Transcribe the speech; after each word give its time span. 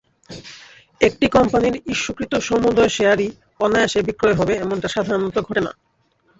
একটি 1.01 1.25
কোম্পানির 1.29 1.75
ইস্যুকৃত 1.85 2.33
সমুদয় 2.41 2.91
শেয়ারই 2.91 3.27
অনায়াসে 3.59 3.99
বিক্রয় 4.07 4.35
হবে 4.35 4.53
এমনটা 4.55 4.87
সাধারণত 4.87 5.35
ঘটে 5.39 5.61
না। 5.61 5.71